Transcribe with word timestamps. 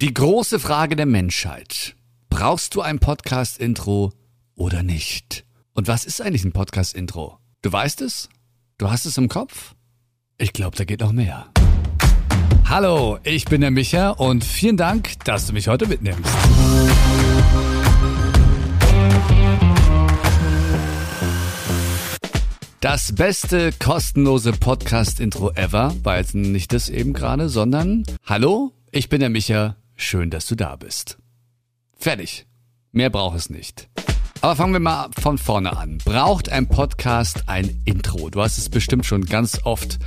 Die 0.00 0.12
große 0.12 0.58
Frage 0.58 0.96
der 0.96 1.06
Menschheit. 1.06 1.94
Brauchst 2.28 2.74
du 2.74 2.80
ein 2.80 2.98
Podcast-Intro 2.98 4.12
oder 4.56 4.82
nicht? 4.82 5.44
Und 5.72 5.86
was 5.86 6.04
ist 6.04 6.20
eigentlich 6.20 6.44
ein 6.44 6.50
Podcast-Intro? 6.52 7.38
Du 7.62 7.72
weißt 7.72 8.00
es? 8.02 8.28
Du 8.76 8.90
hast 8.90 9.06
es 9.06 9.16
im 9.18 9.28
Kopf? 9.28 9.74
Ich 10.36 10.52
glaube, 10.52 10.76
da 10.76 10.84
geht 10.84 11.00
noch 11.00 11.12
mehr. 11.12 11.46
Hallo, 12.64 13.18
ich 13.22 13.44
bin 13.44 13.60
der 13.60 13.70
Micha 13.70 14.10
und 14.10 14.42
vielen 14.42 14.76
Dank, 14.76 15.12
dass 15.26 15.46
du 15.46 15.52
mich 15.52 15.68
heute 15.68 15.86
mitnimmst. 15.86 16.28
Das 22.80 23.14
beste 23.14 23.70
kostenlose 23.72 24.52
Podcast-Intro 24.52 25.52
ever 25.52 25.94
war 26.02 26.18
jetzt 26.18 26.34
nicht 26.34 26.72
das 26.72 26.88
eben 26.88 27.12
gerade, 27.12 27.48
sondern 27.48 28.04
Hallo, 28.26 28.72
ich 28.90 29.08
bin 29.08 29.20
der 29.20 29.30
Micha, 29.30 29.76
schön, 29.96 30.30
dass 30.30 30.46
du 30.46 30.54
da 30.54 30.76
bist. 30.76 31.18
Fertig. 31.96 32.46
Mehr 32.92 33.10
braucht 33.10 33.36
es 33.36 33.50
nicht. 33.50 33.88
Aber 34.40 34.56
fangen 34.56 34.72
wir 34.72 34.80
mal 34.80 35.08
von 35.18 35.38
vorne 35.38 35.76
an. 35.76 35.98
Braucht 36.04 36.50
ein 36.50 36.68
Podcast 36.68 37.48
ein 37.48 37.80
Intro? 37.84 38.30
Du 38.30 38.42
hast 38.42 38.58
es 38.58 38.68
bestimmt 38.68 39.06
schon 39.06 39.24
ganz 39.24 39.60
oft 39.64 39.98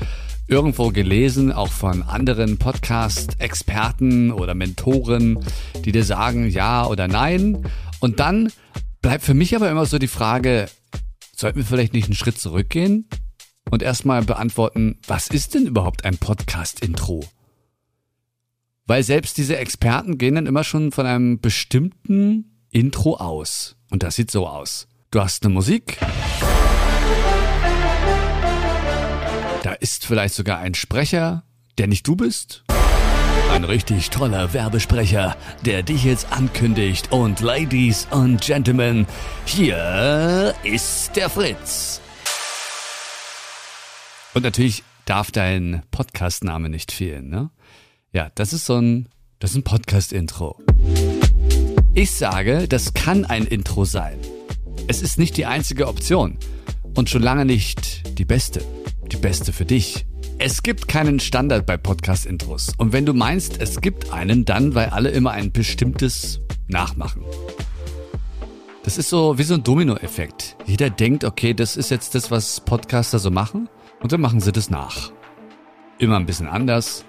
irgendwo 0.47 0.89
gelesen, 0.89 1.51
auch 1.51 1.71
von 1.71 2.03
anderen 2.03 2.57
Podcast-Experten 2.57 4.31
oder 4.31 4.55
Mentoren, 4.55 5.39
die 5.83 5.91
dir 5.91 6.03
sagen 6.03 6.47
ja 6.49 6.85
oder 6.85 7.07
nein. 7.07 7.65
Und 7.99 8.19
dann 8.19 8.51
bleibt 9.01 9.23
für 9.23 9.33
mich 9.33 9.55
aber 9.55 9.69
immer 9.69 9.85
so 9.85 9.97
die 9.97 10.07
Frage, 10.07 10.69
sollten 11.35 11.57
wir 11.59 11.65
vielleicht 11.65 11.93
nicht 11.93 12.05
einen 12.05 12.15
Schritt 12.15 12.39
zurückgehen 12.39 13.09
und 13.69 13.83
erstmal 13.83 14.23
beantworten, 14.23 14.99
was 15.07 15.27
ist 15.27 15.55
denn 15.55 15.65
überhaupt 15.65 16.05
ein 16.05 16.17
Podcast-Intro? 16.17 17.23
Weil 18.87 19.03
selbst 19.03 19.37
diese 19.37 19.57
Experten 19.57 20.17
gehen 20.17 20.35
dann 20.35 20.45
immer 20.45 20.63
schon 20.63 20.93
von 20.93 21.05
einem 21.05 21.41
bestimmten 21.41 22.65
Intro 22.71 23.17
aus. 23.17 23.75
Und 23.91 24.01
das 24.01 24.15
sieht 24.15 24.31
so 24.31 24.47
aus. 24.47 24.87
Du 25.11 25.19
hast 25.21 25.43
eine 25.43 25.53
Musik. 25.53 25.97
Da 29.63 29.73
ist 29.73 30.05
vielleicht 30.05 30.35
sogar 30.35 30.59
ein 30.59 30.73
Sprecher, 30.73 31.43
der 31.77 31.87
nicht 31.87 32.07
du 32.07 32.15
bist. 32.15 32.63
Ein 33.51 33.65
richtig 33.65 34.09
toller 34.09 34.53
Werbesprecher, 34.53 35.35
der 35.65 35.83
dich 35.83 36.05
jetzt 36.05 36.31
ankündigt. 36.31 37.11
Und 37.11 37.41
Ladies 37.41 38.07
und 38.11 38.39
Gentlemen, 38.41 39.05
hier 39.45 40.55
ist 40.63 41.13
der 41.17 41.29
Fritz. 41.29 41.99
Und 44.33 44.43
natürlich 44.43 44.83
darf 45.03 45.31
dein 45.31 45.83
Podcastname 45.91 46.69
nicht 46.69 46.93
fehlen, 46.93 47.27
ne? 47.27 47.49
Ja, 48.13 48.31
das 48.35 48.53
ist 48.53 48.65
so 48.65 48.77
ein, 48.77 49.09
das 49.39 49.51
ist 49.51 49.57
ein 49.57 49.63
Podcast-Intro. 49.63 50.57
Ich 51.93 52.11
sage, 52.11 52.67
das 52.67 52.93
kann 52.93 53.25
ein 53.25 53.43
Intro 53.45 53.83
sein. 53.83 54.17
Es 54.87 55.01
ist 55.01 55.19
nicht 55.19 55.35
die 55.35 55.45
einzige 55.45 55.87
Option 55.87 56.37
und 56.95 57.09
schon 57.09 57.21
lange 57.21 57.43
nicht 57.43 58.17
die 58.17 58.23
beste. 58.23 58.63
Die 59.11 59.17
beste 59.17 59.51
für 59.51 59.65
dich. 59.65 60.05
Es 60.39 60.63
gibt 60.63 60.87
keinen 60.87 61.19
Standard 61.19 61.65
bei 61.65 61.75
Podcast-Intros. 61.75 62.71
Und 62.77 62.93
wenn 62.93 63.05
du 63.05 63.13
meinst, 63.13 63.59
es 63.59 63.81
gibt 63.81 64.13
einen, 64.13 64.45
dann, 64.45 64.73
weil 64.73 64.89
alle 64.89 65.09
immer 65.09 65.31
ein 65.31 65.51
bestimmtes 65.51 66.39
nachmachen. 66.67 67.23
Das 68.83 68.97
ist 68.97 69.09
so 69.09 69.37
wie 69.37 69.43
so 69.43 69.55
ein 69.55 69.63
Domino-Effekt. 69.63 70.55
Jeder 70.65 70.89
denkt, 70.89 71.25
okay, 71.25 71.53
das 71.53 71.75
ist 71.75 71.91
jetzt 71.91 72.15
das, 72.15 72.31
was 72.31 72.61
Podcaster 72.61 73.19
so 73.19 73.31
machen. 73.31 73.67
Und 74.01 74.13
dann 74.13 74.21
machen 74.21 74.39
sie 74.39 74.53
das 74.53 74.69
nach. 74.69 75.11
Immer 75.99 76.15
ein 76.17 76.25
bisschen 76.25 76.47
anders. 76.47 77.03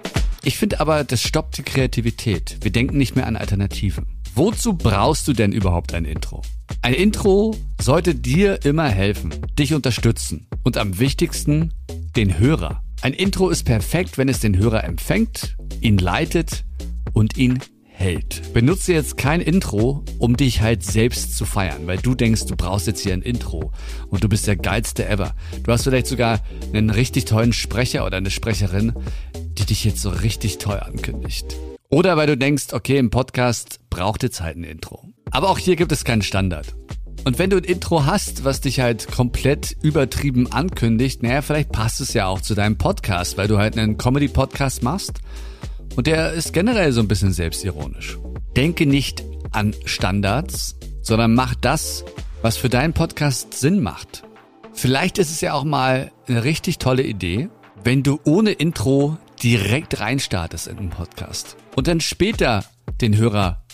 Ich 0.48 0.56
finde 0.56 0.80
aber, 0.80 1.04
das 1.04 1.20
stoppt 1.20 1.58
die 1.58 1.62
Kreativität. 1.62 2.56
Wir 2.62 2.72
denken 2.72 2.96
nicht 2.96 3.14
mehr 3.14 3.26
an 3.26 3.36
Alternativen. 3.36 4.06
Wozu 4.34 4.72
brauchst 4.72 5.28
du 5.28 5.34
denn 5.34 5.52
überhaupt 5.52 5.92
ein 5.92 6.06
Intro? 6.06 6.40
Ein 6.80 6.94
Intro 6.94 7.54
sollte 7.78 8.14
dir 8.14 8.64
immer 8.64 8.88
helfen, 8.88 9.34
dich 9.58 9.74
unterstützen 9.74 10.46
und 10.64 10.78
am 10.78 10.98
wichtigsten 10.98 11.74
den 12.16 12.38
Hörer. 12.38 12.82
Ein 13.02 13.12
Intro 13.12 13.50
ist 13.50 13.64
perfekt, 13.64 14.16
wenn 14.16 14.30
es 14.30 14.40
den 14.40 14.56
Hörer 14.56 14.84
empfängt, 14.84 15.54
ihn 15.82 15.98
leitet 15.98 16.64
und 17.12 17.36
ihn 17.36 17.58
hält. 17.84 18.54
Benutze 18.54 18.94
jetzt 18.94 19.18
kein 19.18 19.42
Intro, 19.42 20.02
um 20.18 20.34
dich 20.38 20.62
halt 20.62 20.82
selbst 20.82 21.36
zu 21.36 21.44
feiern, 21.44 21.86
weil 21.86 21.98
du 21.98 22.14
denkst, 22.14 22.46
du 22.46 22.56
brauchst 22.56 22.86
jetzt 22.86 23.00
hier 23.00 23.12
ein 23.12 23.20
Intro 23.20 23.72
und 24.08 24.24
du 24.24 24.30
bist 24.30 24.46
der 24.46 24.56
geilste 24.56 25.06
ever. 25.06 25.34
Du 25.64 25.72
hast 25.72 25.82
vielleicht 25.82 26.06
sogar 26.06 26.40
einen 26.72 26.88
richtig 26.88 27.26
tollen 27.26 27.52
Sprecher 27.52 28.06
oder 28.06 28.16
eine 28.16 28.30
Sprecherin, 28.30 28.94
die 29.58 29.66
dich 29.66 29.84
jetzt 29.84 30.02
so 30.02 30.10
richtig 30.10 30.58
toll 30.58 30.80
ankündigt. 30.80 31.56
Oder 31.90 32.16
weil 32.16 32.26
du 32.26 32.36
denkst, 32.36 32.72
okay, 32.72 32.98
im 32.98 33.10
Podcast 33.10 33.80
braucht 33.90 34.22
jetzt 34.22 34.40
halt 34.40 34.56
ein 34.56 34.64
Intro. 34.64 35.08
Aber 35.30 35.50
auch 35.50 35.58
hier 35.58 35.76
gibt 35.76 35.92
es 35.92 36.04
keinen 36.04 36.22
Standard. 36.22 36.74
Und 37.24 37.38
wenn 37.38 37.50
du 37.50 37.56
ein 37.56 37.64
Intro 37.64 38.06
hast, 38.06 38.44
was 38.44 38.60
dich 38.60 38.80
halt 38.80 39.10
komplett 39.10 39.76
übertrieben 39.82 40.50
ankündigt, 40.52 41.22
naja, 41.22 41.42
vielleicht 41.42 41.72
passt 41.72 42.00
es 42.00 42.14
ja 42.14 42.26
auch 42.26 42.40
zu 42.40 42.54
deinem 42.54 42.78
Podcast, 42.78 43.36
weil 43.36 43.48
du 43.48 43.58
halt 43.58 43.76
einen 43.76 43.98
Comedy-Podcast 43.98 44.82
machst. 44.82 45.20
Und 45.96 46.06
der 46.06 46.32
ist 46.32 46.52
generell 46.52 46.92
so 46.92 47.00
ein 47.00 47.08
bisschen 47.08 47.32
selbstironisch. 47.32 48.18
Denke 48.56 48.86
nicht 48.86 49.24
an 49.50 49.74
Standards, 49.84 50.76
sondern 51.02 51.34
mach 51.34 51.54
das, 51.54 52.04
was 52.42 52.56
für 52.56 52.68
deinen 52.68 52.92
Podcast 52.92 53.54
Sinn 53.54 53.82
macht. 53.82 54.22
Vielleicht 54.72 55.18
ist 55.18 55.30
es 55.30 55.40
ja 55.40 55.54
auch 55.54 55.64
mal 55.64 56.12
eine 56.28 56.44
richtig 56.44 56.78
tolle 56.78 57.02
Idee, 57.02 57.48
wenn 57.82 58.02
du 58.02 58.20
ohne 58.24 58.52
Intro 58.52 59.16
direkt 59.38 60.00
reinstartest 60.00 60.66
in 60.66 60.76
den 60.76 60.90
Podcast 60.90 61.56
und 61.76 61.86
dann 61.86 62.00
später 62.00 62.64
den 63.00 63.16
Hörer 63.16 63.64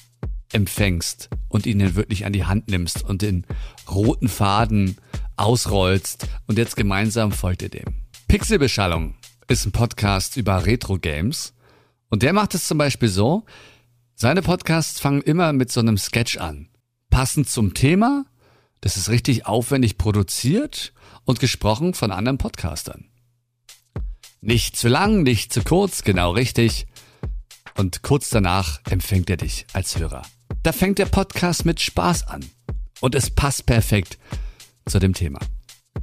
empfängst 0.53 1.31
und 1.49 1.67
ihn 1.67 1.81
dann 1.81 1.95
wirklich 1.95 2.27
an 2.27 2.33
die 2.33 2.45
Hand 2.45 2.69
nimmst 2.69 3.03
und 3.03 3.23
den 3.23 3.47
roten 3.91 4.29
Faden 4.29 4.97
ausrollst 5.37 6.27
und 6.47 6.59
jetzt 6.59 6.77
gemeinsam 6.77 7.33
folgt 7.33 7.63
ihr 7.63 7.69
dem. 7.69 8.05
Pixelbeschallung 8.29 9.15
ist 9.49 9.67
ein 9.67 9.73
Podcast 9.73 10.37
über 10.37 10.65
Retro-Games 10.65 11.55
und 12.09 12.23
der 12.23 12.33
macht 12.33 12.55
es 12.55 12.67
zum 12.67 12.79
Beispiel 12.79 13.09
so, 13.09 13.45
seine 14.15 14.43
Podcasts 14.43 15.01
fangen 15.01 15.23
immer 15.23 15.53
mit 15.53 15.73
so 15.73 15.81
einem 15.81 15.99
Sketch 15.99 16.39
an. 16.39 16.69
Passend 17.11 17.49
zum 17.49 17.75
Thema, 17.75 18.25
das 18.81 18.97
ist 18.97 19.09
richtig 19.09 19.47
aufwendig 19.47 19.99
produziert 19.99 20.93
und 21.25 21.41
gesprochen 21.41 21.95
von 21.95 22.13
anderen 22.13 22.39
Podcastern. 22.39 23.07
Nicht 24.47 24.77
zu 24.77 24.89
lang, 24.89 25.23
nicht 25.23 25.55
zu 25.55 25.63
kurz, 25.65 26.05
genau 26.05 26.33
richtig. 26.33 26.87
Und 27.79 28.03
kurz 28.03 28.29
danach 28.29 28.79
empfängt 28.91 29.31
er 29.31 29.39
dich 29.39 29.65
als 29.73 29.99
Hörer. 29.99 30.21
Da 30.63 30.73
fängt 30.73 30.99
der 30.99 31.07
Podcast 31.07 31.65
mit 31.65 31.81
Spaß 31.81 32.29
an. 32.29 32.45
Und 33.01 33.15
es 33.15 33.31
passt 33.31 33.65
perfekt 33.65 34.19
zu 34.85 34.99
dem 34.99 35.15
Thema. 35.15 35.39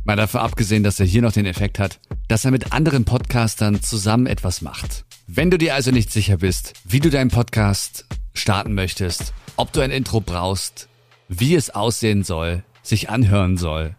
Mal 0.05 0.15
davon 0.15 0.41
abgesehen, 0.41 0.81
dass 0.81 0.99
er 0.99 1.05
hier 1.05 1.21
noch 1.21 1.33
den 1.33 1.45
Effekt 1.45 1.77
hat, 1.77 1.99
dass 2.29 2.43
er 2.43 2.49
mit 2.49 2.73
anderen 2.73 3.05
Podcastern 3.05 3.83
zusammen 3.83 4.25
etwas 4.25 4.63
macht. 4.63 5.05
Wenn 5.27 5.51
du 5.51 5.59
dir 5.59 5.75
also 5.75 5.91
nicht 5.91 6.11
sicher 6.11 6.37
bist, 6.37 6.73
wie 6.83 6.99
du 6.99 7.11
deinen 7.11 7.29
Podcast 7.29 8.07
starten 8.33 8.73
möchtest, 8.73 9.35
ob 9.55 9.71
du 9.71 9.81
ein 9.81 9.91
Intro 9.91 10.19
brauchst, 10.19 10.89
wie 11.27 11.53
es 11.53 11.69
aussehen 11.69 12.23
soll, 12.23 12.63
sich 12.81 13.11
anhören 13.11 13.57
soll, 13.57 13.95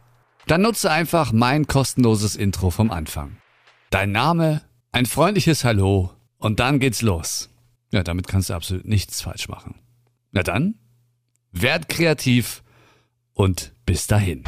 dann 0.49 0.63
nutze 0.63 0.91
einfach 0.91 1.31
mein 1.31 1.69
kostenloses 1.69 2.35
Intro 2.35 2.71
vom 2.71 2.91
Anfang. 2.91 3.37
Dein 3.93 4.11
Name, 4.11 4.63
ein 4.91 5.05
freundliches 5.05 5.65
Hallo 5.65 6.13
und 6.39 6.61
dann 6.61 6.79
geht's 6.79 7.03
los. 7.03 7.51
Ja, 7.93 8.03
damit 8.03 8.27
kannst 8.27 8.49
du 8.49 8.55
absolut 8.55 8.87
nichts 8.87 9.21
falsch 9.21 9.51
machen. 9.51 9.75
Na 10.31 10.43
dann, 10.43 10.77
werd 11.51 11.91
kreativ 11.91 12.63
und 13.35 13.75
bis 13.85 14.07
dahin. 14.07 14.45